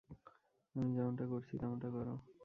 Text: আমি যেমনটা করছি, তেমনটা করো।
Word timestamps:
আমি 0.75 0.91
যেমনটা 0.95 1.25
করছি, 1.25 1.53
তেমনটা 1.57 1.89
করো। 1.89 2.13